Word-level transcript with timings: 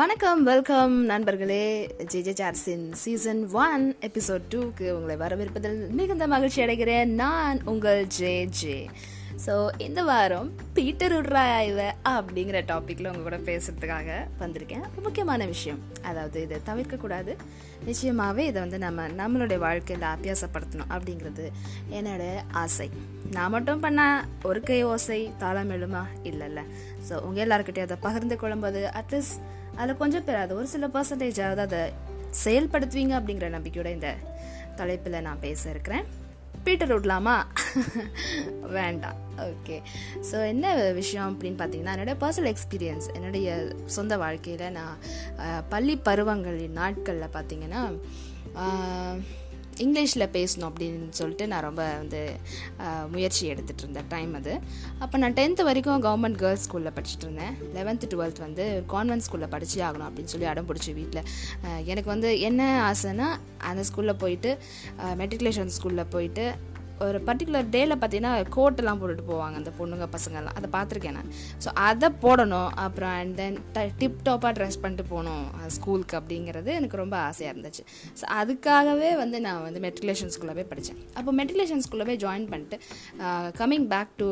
வணக்கம் 0.00 0.42
வெல்கம் 0.42 1.04
நண்பர்களே. 1.04 1.94
ஜேஜே 2.12 2.32
சார்ஸின் 2.40 2.92
சீசன் 2.92 3.50
ஒன் 3.52 3.96
எபிசோட் 4.00 4.44
டூக்கு 4.50 4.90
உங்களை 4.90 5.16
வரவேற்பதில் 5.16 5.88
மிகுந்த 5.88 6.26
மகிழ்ச்சி 6.26 6.62
அடைகிறேன். 6.62 7.06
நான் 7.06 7.58
உங்கள் 7.64 8.06
ஜே 8.06 8.44
ஜே. 8.44 8.88
ஸோ 9.46 9.68
இந்த 9.78 10.02
வாரம் 10.02 10.48
பீட்டர் 10.74 11.12
உட்ரா 11.12 11.44
இவ 11.60 11.94
அப்படிங்கிற 12.04 12.58
டாப்பிக்கில் 12.70 13.10
உங்கள் 13.10 13.22
கூட 13.22 13.38
பேசுகிறதுக்காக 13.50 14.08
வந்திருக்கேன். 14.38 14.86
ஒரு 14.92 15.02
முக்கியமான 15.02 15.44
விஷயம். 15.44 15.78
அதாவது 16.02 16.42
இதை 16.42 16.58
தவிர்க்கக்கூடாது 16.66 17.34
நிச்சயமாகவே 17.86 18.46
இதை 18.52 18.58
வந்து 18.60 18.78
நம்ம 18.78 19.08
நம்மளுடைய 19.20 19.58
வாழ்க்கையில் 19.58 20.08
அபியாசப்படுத்தணும் 20.14 20.90
அப்படிங்கிறது 20.90 21.46
என்னோட 21.90 22.24
ஆசை. 22.52 22.90
நான் 23.30 23.50
மட்டும் 23.50 23.82
பண்ணால் 23.82 24.22
ஒரு 24.42 24.60
கை 24.60 24.82
ஓசை 24.82 25.30
தாளம் 25.38 25.70
எழுமா? 25.70 26.04
இல்லைல்ல. 26.24 26.60
ஸோ 27.08 27.16
உங்கள் 27.20 27.48
எல்லாருக்கிட்டே 27.48 27.78
அதை 27.78 27.96
பகிர்ந்து 28.00 28.36
கொள்ளும்போது 28.36 28.90
அட்லீஸ்ட் 29.00 29.40
அதில் 29.78 29.96
கொஞ்சம் 29.96 30.24
பேர் 30.24 30.36
அது 30.36 30.54
ஒரு 30.54 30.66
சில 30.66 30.86
பர்சன்டேஜாவது 30.86 31.62
அதை 31.68 31.82
செயல்படுத்துவீங்க 32.44 33.14
அப்படிங்கிற 33.18 33.48
நம்பிக்கையோட 33.56 33.90
இந்த 33.90 34.10
தலைப்பில் 34.76 35.22
நான் 35.22 35.40
பேச 35.40 35.70
இருக்கிறேன். 35.70 36.04
பீட்டர் 36.64 36.92
விடலாமா 36.94 37.34
வேண்டாம். 38.78 39.18
ஓகே 39.38 39.76
ஸோ 40.30 40.46
என்ன 40.46 40.92
விஷயம் 40.92 41.28
அப்படின்னு 41.32 41.60
பார்த்தீங்கன்னா 41.60 41.94
என்னுடைய 41.96 42.16
பர்சனல் 42.20 42.50
எக்ஸ்பீரியன்ஸ் 42.54 43.06
என்னுடைய 43.14 43.48
சொந்த 43.86 44.16
வாழ்க்கையில் 44.16 44.72
நான் 44.72 44.98
பள்ளி 45.68 45.96
பருவங்களின் 45.98 46.78
நாட்களில் 46.80 47.34
பார்த்தீங்கன்னா 47.36 47.82
இங்கிலீஷில் 49.84 50.30
பேசணும் 50.36 50.68
அப்படின்னு 50.68 51.08
சொல்லிட்டு 51.18 51.46
நான் 51.46 51.64
ரொம்ப 51.66 51.82
வந்து 51.96 52.20
முயற்சி 53.10 53.42
எடுத்துகிட்டு 53.52 53.84
இருந்தேன். 53.84 54.08
டைம் 54.08 54.34
அது. 54.34 54.54
அப்போ 54.98 55.18
நான் 55.18 55.36
டென்த்து 55.38 55.62
வரைக்கும் 55.68 56.02
கவர்மெண்ட் 56.02 56.40
கேர்ள்ஸ் 56.42 56.66
ஸ்கூலில் 56.66 56.94
படிச்சுட்டு 56.96 57.26
இருந்தேன். 57.26 57.54
லெவன்த்து 57.76 58.10
டுவெல்த் 58.12 58.40
வந்து 58.46 58.66
கான்வென்ட் 58.94 59.26
ஸ்கூலில் 59.26 59.52
படிச்சே 59.54 59.80
ஆகணும் 59.88 60.08
அப்படின்னு 60.08 60.32
சொல்லி 60.34 60.46
அடம் 60.52 60.68
பிடிச்சி 60.70 60.94
வீட்டில் 60.94 61.22
எனக்கு 61.84 62.10
வந்து 62.14 62.40
என்ன 62.40 62.92
ஆசைன்னா 62.92 63.28
அந்த 63.70 63.84
ஸ்கூலில் 63.90 64.20
போயிட்டு 64.24 64.58
மெட்ரிகுலேஷன் 65.22 65.72
ஸ்கூலில் 65.78 66.10
போயிட்டு 66.10 66.44
ஒரு 67.06 67.18
பர்டிகுலர் 67.28 67.68
டேயில் 67.74 67.94
பார்த்தீங்கன்னா 68.00 68.32
கோட்டெல்லாம் 68.56 69.00
போட்டுட்டு 69.00 69.24
போவாங்க 69.30 69.56
அந்த 69.60 69.72
பொண்ணுங்க 69.78 70.06
பசங்கள்லாம். 70.16 70.56
அதை 70.58 70.68
பார்த்துருக்கேன் 70.76 71.16
நான். 71.18 71.30
ஸோ 71.64 71.68
அதை 71.88 72.08
போடணும். 72.24 72.70
அப்புறம் 72.84 73.14
அண்ட் 73.20 73.34
தென் 73.40 73.58
டிப் 74.00 74.18
டாப்பாக 74.28 74.52
ட்ரெஸ் 74.58 74.80
பண்ணிட்டு 74.82 75.06
போகணும் 75.12 75.44
ஸ்கூலுக்கு 75.76 76.16
அப்படிங்கிறது 76.20 76.72
எனக்கு 76.78 77.02
ரொம்ப 77.02 77.16
ஆசையாக 77.28 77.54
இருந்துச்சு. 77.54 77.84
ஸோ 78.20 78.26
அதுக்காகவே 78.40 79.10
வந்து 79.22 79.40
நான் 79.46 79.64
வந்து 79.68 79.82
மெட்ரிகுலேஷன் 79.86 80.32
ஸ்கூலில் 80.36 80.58
போய் 80.58 80.70
படித்தேன் 80.72 81.00
அப்போ 81.18 81.32
மெட்ரிகுலேஷன் 81.40 81.84
ஸ்கூலில் 81.86 82.08
போய் 82.10 82.22
ஜாயின் 82.26 82.48
பண்ணிட்டு 82.52 82.78
கம்மிங் 83.60 83.88
பேக் 83.94 84.12
டு 84.22 84.28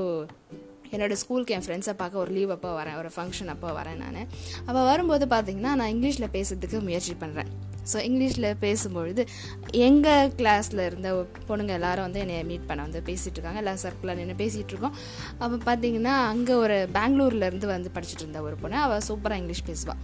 என்னோடய 0.94 1.18
ஸ்கூலுக்கு 1.22 1.54
என் 1.54 1.64
ஃப்ரெண்ட்ஸை 1.64 1.94
பார்க்க 2.02 2.22
ஒரு 2.24 2.30
லீவ் 2.36 2.52
அப்போ 2.54 2.68
வரேன் 2.80 2.98
ஒரு 3.00 3.10
ஃபங்க்ஷன் 3.16 3.50
அப்போ 3.54 3.70
வரேன் 3.78 3.98
நான். 4.04 4.20
அப்போ 4.68 4.80
வரும்போது 4.90 5.26
பார்த்தீங்கன்னா 5.34 5.72
நான் 5.80 5.90
இங்கிலீஷில் 5.94 6.32
பேசுறதுக்கு 6.36 6.80
முயற்சி 6.86 7.14
பண்ணுறேன் 7.24 7.50
ஸோ 7.92 7.96
இங்கிலீஷில் 7.96 8.56
பேசும்பொழுது 8.60 9.26
எங்கள் 9.70 10.30
கிளாஸில் 10.30 10.84
இருந்த 10.84 11.26
பொண்ணுங்க 11.48 11.68
எல்லாரும் 11.68 12.04
வந்து 12.04 12.18
என்னை 12.18 12.44
மீட் 12.44 12.66
பண்ண 12.66 12.82
வந்து 12.82 13.02
பேசிகிட்டு 13.06 13.38
இருக்காங்க 13.38 13.58
எல்லா 13.58 13.72
சர்க்கிளில் 13.72 14.14
நின்று 14.14 14.44
பேசிகிட்டு 14.44 14.74
இருக்கோம் 14.74 14.96
அப்போ 15.38 15.76
பார்த்தீங்கன்னா 15.76 16.16
அங்கே 16.26 16.52
ஒரு 16.52 16.88
பெங்களூர்லேருந்து 16.94 17.66
வந்து 17.66 17.90
படிச்சுட்டு 17.94 18.20
இருந்த 18.20 18.42
ஒரு 18.42 18.56
பொண்ணு. 18.56 18.76
அவள் 18.76 19.00
சூப்பராக 19.08 19.34
இங்கிலீஷ் 19.34 19.64
பேசுவாள் 19.66 20.02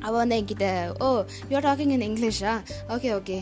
அவள் 0.00 0.18
வந்து 0.18 0.36
என்கிட்ட 0.36 0.66
oh 0.98 1.08
you are 1.50 1.66
talking 1.66 1.92
in 1.94 2.06
இங்கிலீஷா 2.08 2.52
okay 2.94 3.10
okay 3.14 3.38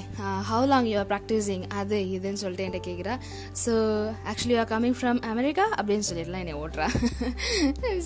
how 0.48 0.66
long 0.66 0.88
you are 0.88 1.08
practising 1.08 1.64
அது 1.76 1.98
இதுன்னு 2.12 2.40
சொல்லிட்டு 2.42 2.66
என்கிட்ட 2.66 2.88
கேட்குறா 2.88 3.14
so 3.62 3.74
actually 4.30 4.54
you are 4.54 4.70
coming 4.70 4.98
from 4.98 5.20
America 5.30 5.66
அப்படின்னு 5.76 6.06
சொல்லிட்டுலாம் 6.08 6.44
என்னை 6.44 6.56
ஓட்டுறா. 6.56 6.86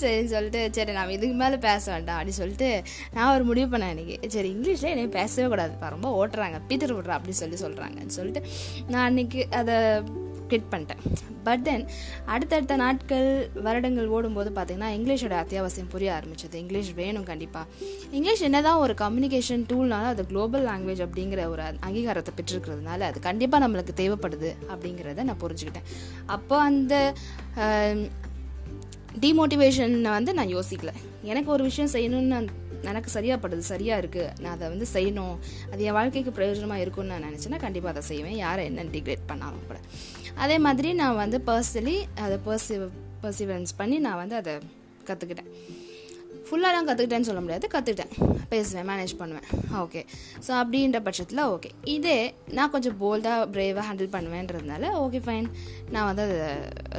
சரின்னு 0.01 0.31
சொல்லிட்டு 0.31 0.71
சரி 0.73 0.93
நான் 0.93 1.11
இதுக்கு 1.11 1.37
மேலே 1.37 1.57
பேச 1.65 1.85
வேண்டாம் 1.93 2.19
அப்படின்னு 2.19 2.41
சொல்லிட்டு 2.41 2.71
நான் 3.13 3.33
ஒரு 3.35 3.45
முடிவு 3.45 3.69
பண்ணேன் 3.73 3.93
எனக்கு 3.95 4.31
சரி 4.31 4.49
இங்கிலீஷில் 4.51 4.93
என்னை 4.93 5.07
பேசவே 5.15 5.49
கூடாது 5.49 5.69
ரொம்ப 5.91 6.11
ஓட்டுறாங்க 6.19 6.61
பீத்தர் 6.69 6.97
விட்றா 6.97 7.17
அப்படின்னு 7.17 7.41
சொல்லி 7.41 7.59
சொல்கிறாங்கன்னு 7.61 8.17
சொல்லிட்டு 8.17 8.43
நான் 8.89 9.07
அன்றைக்கி 9.09 9.43
அதை 9.55 9.77
கிளிக் 10.51 10.71
பண்ணிட்டேன். 10.73 11.03
பட் 11.47 11.63
தென் 11.67 11.85
அடுத்தடுத்த 12.35 12.75
நாட்கள் 12.83 13.29
வருடங்கள் 13.67 14.09
ஓடும்போது 14.17 14.51
பார்த்தீங்கன்னா 14.57 14.91
இங்கிலீஷோட 14.99 15.35
அத்தியாவசியம் 15.43 15.91
புரிய 15.95 16.11
ஆரம்பிச்சது. 16.19 16.57
இங்கிலீஷ் 16.63 16.91
வேணும் 17.01 17.27
கண்டிப்பாக 17.31 17.67
இங்கிலீஷ் 18.17 18.45
என்னதான் 18.49 18.81
ஒரு 18.85 18.95
கம்யூனிகேஷன் 19.03 19.67
டூல்னாலும் 19.73 20.13
அது 20.15 20.25
குளோபல் 20.33 20.67
லாங்குவேஜ் 20.71 21.03
அப்படிங்கிற 21.07 21.43
ஒரு 21.55 21.65
அங்கீகாரத்தை 21.89 22.35
பெற்றிருக்கிறதுனால 22.39 23.09
அது 23.11 23.21
கண்டிப்பாக 23.29 23.65
நம்மளுக்கு 23.67 23.95
தேவைப்படுது 24.03 24.53
அப்படிங்கிறத 24.73 25.29
நான் 25.31 25.43
புரிஞ்சுக்கிட்டேன். 25.45 25.91
அப்போ 26.37 26.59
அந்த 26.71 26.95
டிமோட்டிவேஷனை 29.27 30.11
வந்து 30.19 30.33
நான் 30.39 30.53
யோசிக்கல. 30.57 30.91
எனக்கு 31.31 31.49
ஒரு 31.55 31.63
விஷயம் 31.69 31.95
செய்யணும்னு 31.95 32.33
நான் 32.35 32.49
எனக்கு 32.91 33.11
சரியாகப்படுது 33.15 33.65
சரியாக 33.71 34.01
இருக்குது 34.03 34.29
நான் 34.43 34.55
அதை 34.57 34.67
வந்து 34.73 34.87
செய்யணும். 34.93 35.35
அது 35.73 35.81
என் 35.89 35.97
வாழ்க்கைக்கு 35.97 36.33
பிரயோஜனமாக 36.37 36.85
இருக்கும்னு 36.85 37.13
நான் 37.13 37.27
நினச்சேன்னா 37.29 37.59
கண்டிப்பாக 37.65 37.93
அதை 37.95 38.03
செய்வேன். 38.11 38.39
யாரை 38.45 38.63
என்ன 38.71 38.87
டிகிரேட் 38.95 39.29
பண்ணாலும் 39.31 39.67
கூட. 39.71 39.79
அதே 40.45 40.59
மாதிரி 40.59 40.93
நான் 40.93 41.21
வந்து 41.25 41.41
பர்சனலி 41.47 41.97
அதை 42.25 42.39
பர்சி 42.47 42.77
பர்சிவரன்ஸ் 43.23 43.73
பண்ணி 43.77 43.99
நான் 43.99 44.21
வந்து 44.23 44.37
அதை 44.37 44.55
கற்றுக்கிட்டேன் 45.09 45.53
ஃபுல்லாக 46.47 46.75
நான் 46.75 46.87
கற்றுக்கிட்டேன்னு 46.89 47.29
சொல்ல 47.29 47.41
முடியாது 47.41 47.67
கற்றுக்கிட்டேன் 47.75 48.15
பேசுவேன் 48.49 48.89
மேனேஜ் 48.89 49.13
பண்ணுவேன். 49.19 49.49
ஓகே 49.83 50.01
ஸோ 50.47 50.51
அப்படின்ற 50.61 51.01
பட்சத்தில் 51.09 51.43
ஓகே 51.55 51.71
இதே 51.97 52.35
நான் 52.57 52.71
கொஞ்சம் 52.71 52.97
போல்டாக 53.03 53.47
பிரேவாக 53.55 53.85
ஹேண்டில் 53.89 54.15
பண்ணுவேன்றதுனால 54.15 54.91
ஓகே 55.05 55.21
ஃபைன் 55.27 55.49
நான் 55.91 56.09
வந்து 56.11 56.25
அதை 56.27 56.49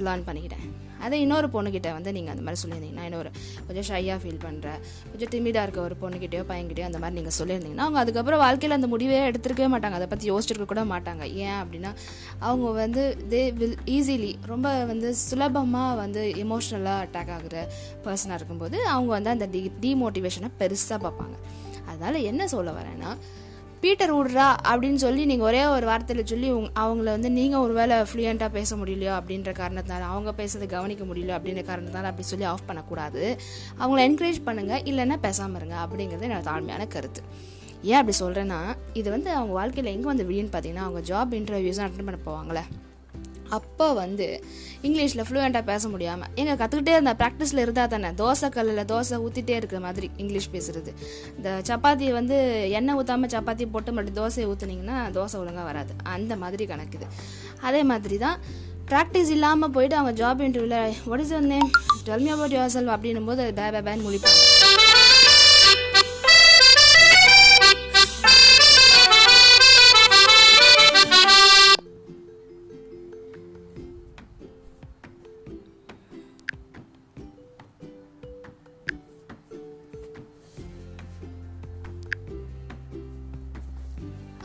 லேர்ன் 0.07 0.27
பண்ணிக்கிட்டேன். 0.27 0.65
அதை 1.05 1.19
இன்னொரு 1.25 1.47
பொண்ணுக்கிட்ட 1.55 1.89
வந்து 1.97 2.11
நீங்கள் 2.17 2.33
அந்த 2.35 2.43
மாதிரி 2.47 2.61
சொல்லியிருந்தீங்கன்னா 2.63 3.05
இன்னொரு 3.09 3.29
கொஞ்சம் 3.67 3.87
ஷையாக 3.89 4.17
ஃபீல் 4.23 4.41
பண்ணுற 4.45 4.67
கொஞ்சம் 5.11 5.31
டிமிடாக 5.33 5.65
இருக்க 5.67 5.81
ஒரு 5.87 5.95
பொண்ணுக்கிட்டயோ 6.03 6.43
பையன்கிட்டயோ 6.51 6.87
அந்த 6.89 6.99
மாதிரி 7.03 7.17
நீங்கள் 7.19 7.37
சொல்லியிருந்தீங்கன்னா 7.39 7.87
அவங்க 7.87 7.99
அதுக்கப்புறம் 8.03 8.41
வாழ்க்கையில் 8.45 8.77
அந்த 8.79 8.89
முடிவே 8.93 9.19
எடுத்துருக்கவே 9.29 9.69
மாட்டாங்க. 9.73 9.97
அதை 9.99 10.07
பற்றி 10.13 10.27
யோசிச்சிருக்க 10.31 10.67
கூட 10.73 10.83
மாட்டாங்க. 10.93 11.23
ஏன் 11.45 11.57
அப்படின்னா 11.61 11.91
அவங்க 12.49 12.67
வந்து 12.83 13.03
தே 13.33 13.41
வில் 13.59 13.77
ஈஸிலி 13.97 14.31
ரொம்ப 14.51 14.67
வந்து 14.91 15.09
சுலபமாக 15.27 15.99
வந்து 16.03 16.23
எமோஷ்னலாக 16.43 17.05
அட்டாக் 17.05 17.33
ஆகுற 17.37 17.55
பர்சனாக 18.05 18.39
இருக்கும்போது 18.39 18.77
அவங்க 18.95 19.11
வந்து 19.17 19.33
அந்த 19.35 19.47
டி 19.53 19.61
டிமோட்டிவேஷனை 19.85 20.51
பெருசாக 20.61 20.99
பார்ப்பாங்க. 21.05 21.37
அதனால் 21.89 22.25
என்ன 22.31 22.41
சொல்ல 22.55 22.71
வரேன்னா 22.79 23.11
பீட்டர் 23.83 24.11
விடுறா 24.15 24.47
அப்படின்னு 24.69 24.99
சொல்லி 25.03 25.21
நீங்கள் 25.29 25.47
ஒரே 25.49 25.61
ஒரு 25.75 25.85
வார்த்தையில் 25.89 26.27
சொல்லி 26.31 26.49
உங் 26.57 26.67
அவங்கள 26.81 27.07
வந்து 27.15 27.29
நீங்கள் 27.37 27.63
ஒரு 27.65 27.73
வேளை 27.77 27.95
ஃப்ளூயண்ட்டாக 28.09 28.51
பேச 28.57 28.75
முடியலையோ 28.75 29.13
அப்படின்ற 29.19 29.51
காரணத்தினால 29.61 30.07
அவங்க 30.11 30.31
பேசுறதை 30.39 30.67
கவனிக்க 30.75 31.03
முடியலையோ 31.09 31.35
அப்படின்ற 31.37 31.63
காரணத்தினால 31.69 32.09
அப்படி 32.11 32.27
சொல்லி 32.31 32.45
ஆஃப் 32.51 32.67
பண்ணக்கூடாது. 32.67 33.23
அவங்கள 33.79 34.01
என்கரேஜ் 34.09 34.39
பண்ணுங்கள் 34.49 34.83
இல்லைன்னா 34.91 35.17
பேசாமல் 35.25 35.59
இருங்க 35.61 35.77
அப்படிங்கிறது 35.85 36.27
என்னோட 36.29 36.45
தாழ்மையான 36.49 36.87
கருத்து. 36.95 37.23
ஏன் 37.91 37.99
அப்படி 38.01 38.17
சொல்கிறேன்னா 38.23 38.61
இது 39.01 39.07
வந்து 39.09 39.31
அவங்க 39.39 39.53
வாழ்க்கையில் 39.59 39.93
எங்கே 39.95 40.09
வந்து 40.13 40.27
விடின்னு 40.29 40.53
பார்த்தீங்கன்னா 40.55 40.87
அவங்க 40.87 41.03
ஜாப் 41.11 41.35
இன்டர்வியூஸும் 41.39 41.87
அட்டன் 41.87 42.09
பண்ண 42.09 42.21
போவாங்களே 42.29 42.65
அப்போ 43.51 43.93
வந்து 43.93 44.43
இங்கிலீஷில் 44.81 45.25
ஃப்ளூயண்ட்டாக 45.29 45.63
பேச 45.63 45.87
முடியாமல் 45.87 46.27
எங்கள் 46.35 46.57
கற்றுக்கிட்டே 46.57 46.89
இருந்தால் 46.89 47.15
ப்ராக்டிஸில் 47.15 47.57
இருந்தால் 47.57 47.87
தானே 47.87 48.07
தோசை 48.07 48.49
கல்லில் 48.49 48.85
தோசை 48.85 49.17
ஊற்றிட்டே 49.17 49.49
இருக்கிற 49.49 49.81
மாதிரி 49.81 50.09
இங்கிலீஷ் 50.17 50.49
பேசுகிறது 50.53 50.93
இந்த 51.37 51.61
சப்பாத்தியை 51.67 52.11
வந்து 52.11 52.69
எண்ணெய் 52.69 52.95
ஊற்றாமல் 52.95 53.33
சப்பாத்தி 53.35 53.71
போட்டு 53.71 53.91
மட்டும் 53.91 54.15
தோசையை 54.15 54.47
ஊற்றுனீங்கன்னா 54.47 54.97
தோசை 55.11 55.35
ஒழுங்காக 55.35 55.63
வராது. 55.63 55.93
அந்த 56.03 56.35
மாதிரி 56.35 56.65
கணக்குது 56.65 57.07
அதே 57.61 57.83
மாதிரி 57.83 58.17
தான் 58.17 58.37
ப்ராக்டிஸ் 58.87 59.29
இல்லாமல் 59.29 59.71
போயிட்டு 59.71 59.95
அவங்க 59.95 60.13
ஜாப் 60.23 60.39
இன்டர்வியூவில் 60.39 60.95
what 61.05 61.19
is 61.19 61.33
name 61.45 61.69
tell 62.03 62.27
about 62.27 62.51
your 62.51 62.93
அப்படின்னும் 62.95 63.25
போது 63.25 63.53
பே 63.53 63.69
பே 63.69 63.79
பேன் 63.79 64.03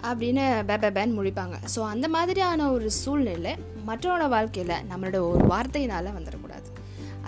அப்படின்னு 0.09 0.45
பேபே 0.71 0.91
பேன் 0.97 1.17
முழிப்பாங்க. 1.19 1.57
ஸோ 1.75 1.81
அந்த 1.93 2.07
மாதிரியான 2.17 2.71
ஒரு 2.77 2.89
சூழ்நிலை 3.03 3.53
மற்றவனோட 3.89 4.27
வாழ்க்கையில் 4.37 4.83
நம்மளோட 4.91 5.19
ஒரு 5.33 5.45
வார்த்தையினால் 5.53 6.17
வந்துடக்கூடாது 6.19 6.69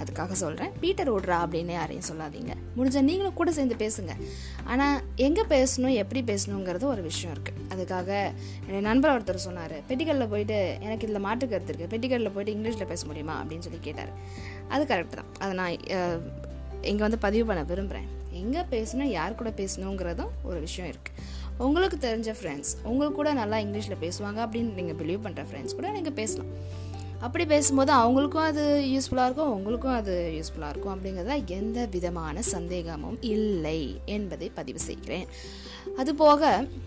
அதுக்காக 0.01 0.35
சொல்கிறேன் 0.41 0.73
பீட்டர் 0.83 1.11
ஓடுறா 1.13 1.37
அப்படின்னு 1.45 1.73
யாரையும் 1.77 2.07
சொல்லாதீங்க. 2.09 2.53
முடிஞ்ச 2.77 2.99
நீங்களும் 3.09 3.37
கூட 3.39 3.51
சேர்ந்து 3.57 3.77
பேசுங்க. 3.83 4.13
ஆனால் 4.73 4.99
எங்கே 5.27 5.45
பேசணும் 5.55 5.95
எப்படி 6.03 6.21
பேசணுங்கிறது 6.29 6.85
ஒரு 6.93 7.03
விஷயம் 7.09 7.33
இருக்குது 7.35 7.65
அதுக்காக 7.75 8.11
என் 8.69 8.87
நண்பர் 8.89 9.13
ஒருத்தர் 9.15 9.47
சொன்னார் 9.47 9.77
பெட்டிக்கல்லில் 9.89 10.31
போயிட்டு 10.35 10.59
எனக்கு 10.87 11.07
இதில் 11.09 11.25
மாற்று 11.27 11.49
கருத்து 11.53 11.73
இருக்குது 11.73 11.93
பெட்டிக்கல்லில் 11.95 12.35
போயிட்டு 12.37 12.55
இங்கிலீஷில் 12.57 12.91
பேச 12.93 13.03
முடியுமா? 13.11 13.37
அப்படின்னு 13.41 13.67
சொல்லி 13.69 13.81
கேட்டார். 13.89 14.13
அது 14.75 14.85
கரெக்ட் 14.93 15.19
தான். 15.21 15.33
அதை 15.43 15.53
நான் 15.63 15.75
இங்கே 16.93 17.03
வந்து 17.07 17.21
பதிவு 17.27 17.45
பண்ண 17.51 17.65
விரும்புகிறேன் 17.73 18.09
எங்கே 18.43 18.63
பேசணும் 18.75 19.13
யார் 19.19 19.39
கூட 19.41 19.51
பேசணுங்கிறதும் 19.61 20.33
ஒரு 20.49 20.59
விஷயம் 20.67 20.91
இருக்குது 20.93 21.25
உங்களுக்கு 21.67 21.97
தெரிஞ்ச 22.07 22.31
ஃப்ரெண்ட்ஸ் 22.39 22.73
உங்களுக்கு 22.83 23.19
கூட 23.21 23.33
நல்லா 23.33 23.57
இங்கிலீஷில் 23.57 24.03
பேசுவாங்க 24.05 24.41
அப்படின்னு 24.47 24.75
நீங்கள் 24.79 24.99
பிலீவ் 25.01 25.25
பண்ணுற 25.25 25.43
ஃப்ரெண்ட்ஸ் 25.49 25.79
கூட 25.79 25.89
நீங்கள் 25.91 26.13
பேசலாம். 26.13 26.53
அப்படி 27.27 27.45
பேசும்போது 27.47 27.93
அவங்களுக்கும் 27.93 28.49
அது 28.51 28.65
யூஸ்ஃபுல்லாக 28.95 29.29
இருக்கும் 29.29 29.53
உங்களுக்கும் 29.53 29.97
அது 30.01 30.15
யூஸ்ஃபுல்லாக 30.35 30.69
இருக்கும் 30.69 30.95
அப்படிங்கிறத 30.95 31.37
எந்த 31.45 31.87
விதமான 31.95 32.43
சந்தேகமும் 32.43 33.19
இல்லை 33.35 33.81
என்பதை 34.17 34.49
பதிவு 34.55 34.79
செய்கிறேன். 34.79 35.27
அதுபோக 36.01 36.43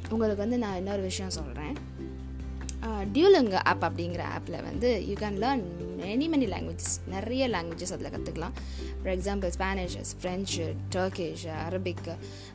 உங்களுக்கு 0.10 0.44
வந்து 0.46 0.62
நான் 0.64 0.78
இன்னொரு 0.78 1.02
விஷயம் 1.02 1.36
சொல்கிறேன் 1.40 1.76
டியூலங்க 3.14 3.58
ஆப் 3.72 3.84
அப்படிங்கிற 3.88 4.24
ஆப்பில் 4.36 4.64
வந்து 4.70 4.90
you 5.08 5.14
can 5.14 5.38
learn 5.44 5.66
many 6.04 6.28
many 6.34 6.48
languages 6.54 6.96
நிறைய 7.16 7.44
லாங்குவேஜஸ் 7.56 7.94
அதில் 7.96 8.14
கற்றுக்கலாம் 8.16 8.56
for 9.02 9.14
example 9.18 9.52
Spanishes 9.58 10.12
French 10.22 10.66
Turkish 10.96 11.46
Arabic 11.68 12.10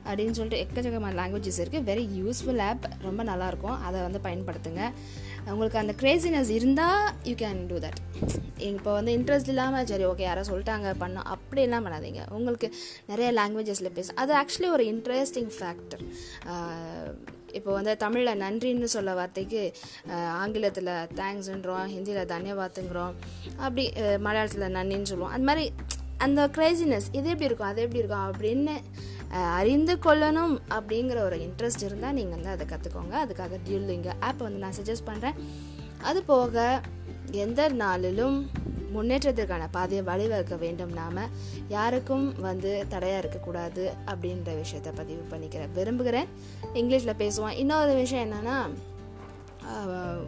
அப்படின்னு 0.09 0.37
சொல்லிட்டு 0.39 0.63
எக்கச்சக்கமான 0.65 1.17
லாங்குவேஜஸ் 1.21 1.61
இருக்குது 1.65 1.87
வெரி 1.91 2.05
யூஸ்ஃபுல் 2.21 2.63
ஆப் 2.71 2.87
ரொம்ப 3.07 3.25
நல்லாயிருக்கும். 3.31 3.79
அதை 3.89 4.01
வந்து 4.07 4.21
பயன்படுத்துங்க. 4.29 4.83
உங்களுக்கு 5.53 5.79
அந்த 5.83 5.95
க்ரேசினஸ் 6.01 6.49
இருந்தால் 6.59 7.03
யூ 7.29 7.35
கேன் 7.43 7.61
டூ 7.71 7.77
தட் 7.85 8.01
இப்போ 8.69 8.91
வந்து 8.99 9.13
இன்ட்ரெஸ்ட் 9.19 9.51
இல்லாமல் 9.53 9.87
சரி 9.91 10.05
ஓகே 10.11 10.25
யாரோ 10.29 10.43
சொல்லிட்டாங்க 10.51 10.91
பண்ணோம் 11.03 11.29
அப்படியெல்லாம் 11.35 11.85
பண்ணாதீங்க. 11.87 12.23
உங்களுக்கு 12.37 12.69
நிறைய 13.11 13.29
லாங்குவேஜஸில் 13.39 13.97
பேச 13.99 14.13
அது 14.23 14.35
ஆக்சுவலி 14.43 14.71
ஒரு 14.77 14.85
இன்ட்ரெஸ்டிங் 14.93 15.51
ஃபேக்டர் 15.59 16.05
இப்போ 17.59 17.71
வந்து 17.79 17.93
தமிழில் 18.05 18.41
நன்றின்னு 18.45 18.89
சொல்ல 18.97 19.15
வார்த்தைக்கு 19.21 19.63
ஆங்கிலத்தில் 20.43 20.93
தேங்க்ஸ்ன்றோம் 21.21 21.87
ஹிந்தியில் 21.95 22.31
தன்யவாத்துங்கிறோம். 22.35 23.15
அப்படி 23.65 23.85
மலையாளத்தில் 24.27 24.75
நன்றின்னு 24.79 25.11
சொல்லுவோம். 25.13 25.35
அந்த 25.37 25.47
மாதிரி 25.51 25.67
அந்த 26.25 26.43
க்ரேசினஸ் 26.57 27.09
இது 27.19 27.27
எப்படி 27.33 27.49
இருக்கும் 27.49 27.71
அது 27.71 27.83
எப்படி 27.87 28.03
இருக்கும் 28.03 28.27
அப்படின்னு 28.29 28.75
அறிந்து 29.59 29.95
கொள்ளணும் 30.05 30.55
அப்படிங்கிற 30.77 31.19
ஒரு 31.29 31.37
இன்ட்ரெஸ்ட் 31.47 31.87
இருந்தால் 31.87 32.17
நீங்கள் 32.19 32.37
வந்து 32.37 32.53
அதை 32.55 32.67
கற்றுக்கோங்க 32.73 33.15
அதுக்காக 33.25 33.59
டியூலிங்க 33.67 34.11
ஆப் 34.29 34.45
வந்து 34.47 34.63
நான் 34.65 34.79
சஜஸ்ட் 34.79 35.09
பண்ணுறேன் 35.11 35.39
அது 36.09 36.21
போக 36.31 36.65
எந்த 37.45 37.63
நாளிலும் 37.83 38.39
முன்னேற்றத்திற்கான 38.95 39.65
பாதையை 39.71 40.03
வழிவகுக்க 40.07 40.57
வேண்டும். 40.59 40.93
நாம் 40.93 41.33
யாருக்கும் 41.69 42.27
வந்து 42.41 42.71
தடையாக 42.89 43.23
இருக்கக்கூடாது 43.23 43.85
அப்படின்ற 44.07 44.51
விஷயத்த 44.63 44.93
பதிவு 44.95 45.23
பண்ணிக்கிறேன் 45.33 45.73
விரும்புகிறேன். 45.75 46.29
இங்கிலீஷில் 46.75 47.21
பேசுவோம். 47.23 47.57
இன்னொரு 47.63 47.95
விஷயம் 47.95 48.27
என்னென்னா 48.27 48.57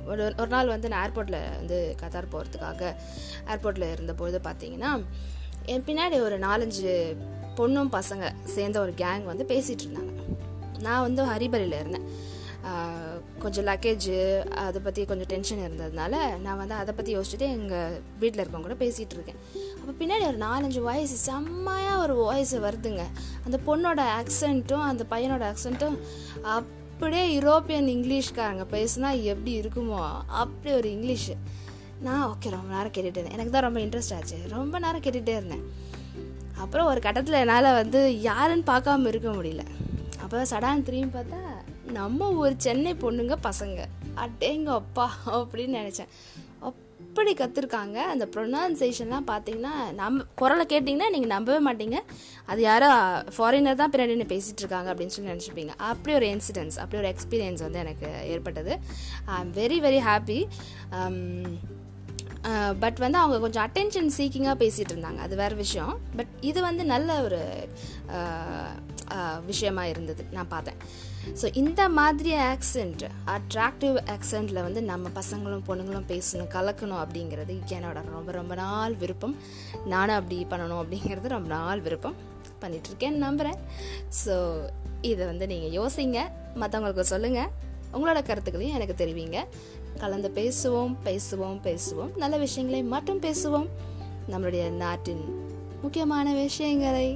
ஒரு 0.07 0.23
ஒரு 0.39 0.51
நாள் 0.55 0.67
வந்து 0.67 0.89
நான் 0.89 1.03
ஏர்போர்ட்டில் 1.07 1.41
வந்து 1.57 1.97
கத்தார் 2.01 2.33
போகிறதுக்காக 2.33 2.93
ஏர்போர்ட்டில் 3.53 3.93
இருந்தபொழுது 3.97 4.39
பார்த்தீங்கன்னா 4.45 4.91
என் 5.73 5.87
பின்னாடி 5.87 6.17
ஒரு 6.21 6.39
நாலஞ்சு 6.39 6.93
பொண்ணும் 7.59 7.93
பசங்க 7.97 8.25
சேர்ந்த 8.45 8.81
ஒரு 8.81 8.93
கேங் 8.97 9.25
வந்து 9.25 9.45
பேசிகிட்டு 9.49 9.85
இருந்தாங்க. 9.87 10.13
நான் 10.81 11.05
வந்து 11.07 11.23
ஹரிபரியில் 11.25 11.81
இருந்தேன். 11.81 12.09
கொஞ்சம் 13.43 13.67
லக்கேஜு 13.69 14.17
அதை 14.65 14.79
பற்றி 14.87 15.03
கொஞ்சம் 15.11 15.31
டென்ஷன் 15.33 15.63
இருந்ததுனால 15.67 16.15
நான் 16.45 16.61
வந்து 16.63 16.75
அதை 16.81 16.93
பற்றி 16.99 17.13
யோசிச்சுட்டு 17.17 17.47
எங்கள் 17.57 17.97
வீட்டில் 18.21 18.43
இருக்கவங்க 18.43 18.69
கூட 18.69 18.77
பேசிகிட்டு 18.85 19.17
இருக்கேன். 19.17 19.39
அப்போ 19.81 19.93
பின்னாடி 20.01 20.25
ஒரு 20.31 20.39
நாலஞ்சு 20.47 20.81
வாய்ஸ் 20.89 21.15
செம்மையாக 21.29 22.03
ஒரு 22.05 22.15
வாய்ஸ் 22.23 22.55
வருதுங்க. 22.67 23.05
அந்த 23.47 23.59
பொண்ணோட 23.69 24.03
ஆக்சண்ட்டும் 24.21 24.87
அந்த 24.91 25.05
பையனோட 25.13 25.45
ஆக்சண்ட்டும் 25.53 25.97
அப்படியே 26.57 27.25
யூரோப்பியன் 27.39 27.89
இங்கிலீஷ்காரங்க 27.97 28.65
பேசுனா 28.77 29.11
எப்படி 29.33 29.53
இருக்குமோ 29.61 30.01
அப்படி 30.43 30.73
ஒரு 30.81 30.91
இங்கிலீஷு 30.97 31.37
நான் 32.07 32.25
ஓகே 32.31 32.49
ரொம்ப 32.57 32.69
நேரம் 32.75 32.93
கேட்டுகிட்டே 32.97 33.21
இருந்தேன். 33.21 33.37
எனக்கு 33.37 33.55
தான் 33.55 33.67
ரொம்ப 33.67 33.81
இன்ட்ரெஸ்ட் 33.81 34.15
ஆச்சு. 34.17 34.37
ரொம்ப 34.57 34.79
நேரம் 34.85 35.05
கேட்டுகிட்டே 35.07 35.37
இருந்தேன். 35.41 35.65
அப்புறம் 36.63 36.87
ஒரு 36.87 37.01
கட்டத்தில் 37.01 37.41
என்னால் 37.41 37.77
வந்து 37.81 38.01
யாருன்னு 38.23 38.65
பார்க்காம 38.73 39.07
இருக்க 39.07 39.31
முடியல. 39.39 39.65
அப்போ 40.23 40.39
சடான் 40.51 40.87
திரும்பி 40.87 41.19
பார்த்தா 41.19 41.41
நம்ம 42.01 42.29
ஒரு 42.43 42.55
சென்னை 42.67 42.93
பொண்ணுங்க 43.05 43.37
பசங்க. 43.49 43.81
அட்டேங்க 44.25 44.71
அப்பா 44.81 45.07
அப்படின்னு 45.39 45.79
நினச்சேன். 45.81 46.13
அப்படி 46.69 47.33
கற்றுருக்காங்க 47.39 47.99
அந்த 48.13 48.25
ப்ரொனன்சேஷன்லாம் 48.35 49.27
பார்த்தீங்கன்னா 49.31 49.73
நம்ம 50.01 50.25
குரலை 50.41 50.65
கேட்டிங்கன்னா 50.73 51.09
நீங்கள் 51.15 51.33
நம்பவே 51.35 51.61
மாட்டீங்க. 51.69 51.99
அது 52.51 52.61
யாரோ 52.67 52.91
ஃபாரினர் 53.35 53.81
தான் 53.81 53.93
பின்னாடி 53.95 54.27
பேசிகிட்டு 54.35 54.63
இருக்காங்க 54.65 54.91
அப்படின்னு 54.93 55.15
சொல்லி 55.17 55.33
நினச்சிப்பீங்க 55.33 55.75
அப்படி 55.91 56.15
ஒரு 56.19 56.29
இன்சிடென்ட்ஸ் 56.35 56.79
அப்படி 56.83 57.01
ஒரு 57.03 57.11
எக்ஸ்பீரியன்ஸ் 57.15 57.65
வந்து 57.67 57.83
எனக்கு 57.85 58.11
ஏற்பட்டது. 58.35 58.73
I 59.35 59.41
am 59.45 59.53
very 59.61 59.81
very 59.89 60.01
happy 60.11 60.41
but 62.83 62.99
வந்து 63.05 63.19
அவங்க 63.21 63.39
கொஞ்சம் 63.45 63.65
அட்டென்ஷன் 63.67 64.11
சீக்கிங்காக 64.17 64.57
பேசிகிட்டு 64.61 64.93
இருந்தாங்க. 64.95 65.21
அது 65.27 65.35
வேறு 65.41 65.55
விஷயம். 65.65 65.95
பட் 66.19 66.33
இது 66.51 66.61
வந்து 66.67 66.83
நல்ல 66.93 67.17
ஒரு 67.27 67.41
விஷயமா 69.51 69.85
இருந்தது. 69.93 70.23
நான் 70.37 70.51
பார்த்தேன். 70.55 70.81
ஸோ 71.41 71.47
இந்த 71.61 71.83
மாதிரி 71.99 72.31
ஆக்சென்ட் 72.53 73.03
அட்ராக்டிவ் 73.35 73.97
ஆக்சென்ட்டில் 74.15 74.61
வந்து 74.67 74.81
நம்ம 74.91 75.11
பசங்களும் 75.19 75.65
பொண்ணுங்களும் 75.69 76.09
பேசணும் 76.13 76.51
கலக்கணும் 76.57 77.01
அப்படிங்கிறது 77.05 77.55
என்னோட 77.77 78.03
ரொம்ப 78.17 78.33
ரொம்ப 78.39 78.55
நாள் 78.63 78.95
விருப்பம். 79.03 79.35
நானும் 79.93 80.19
அப்படி 80.19 80.39
பண்ணணும் 80.53 80.81
அப்படிங்கிறது 80.83 81.35
ரொம்ப 81.37 81.51
நாள் 81.57 81.83
விருப்பம். 81.87 82.17
பண்ணிகிட்ருக்கேன்னு 82.63 83.25
நம்புகிறேன் 83.27 83.59
ஸோ 84.23 84.37
இதை 85.11 85.25
வந்து 85.31 85.47
நீங்கள் 85.53 85.75
யோசிங்க. 85.81 86.21
மற்றவங்களுக்கு 86.63 87.13
சொல்லுங்கள் 87.15 87.51
உங்களோட 87.97 88.21
கருத்துக்களையும் 88.29 88.77
எனக்கு 88.79 88.95
தெரிவிங்க. 89.03 89.39
கலந்து 90.03 90.29
பேசுவோம் 90.39 90.95
பேசுவோம் 91.07 91.61
பேசுவோம். 91.69 92.11
நல்ல 92.23 92.35
விஷயங்களை 92.47 92.81
மட்டும் 92.95 93.23
பேசுவோம். 93.27 93.69
நம்மளுடைய 94.33 94.65
நாட்டின் 94.83 95.25
முக்கியமான 95.83 96.29
விஷயங்களை 96.45 97.09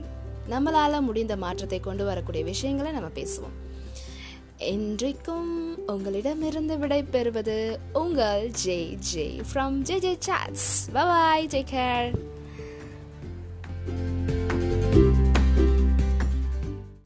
நம்மளால் 0.50 1.00
முடிந்த 1.00 1.36
மாற்றத்தை 1.36 1.80
கொண்டு 1.80 2.04
வரக்கூடிய 2.04 2.44
விஷயங்களை 2.44 2.92
நம்ம 2.92 3.08
பேசுவோம். 3.14 3.56
இன்றைக்கும் 4.58 5.76
உங்களிடமிருந்து 5.86 6.78
விடை 6.78 7.02
பெறுவது 7.02 7.78
உங்கள் 7.92 8.50
J 8.50 8.96
J 8.98 9.40
from 9.54 9.78
J 9.78 9.98
J 9.98 10.16
chats 10.18 10.90
bye 10.92 11.46
take 11.46 11.72
care 11.72 12.10